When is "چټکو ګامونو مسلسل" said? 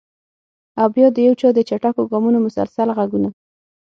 1.69-2.87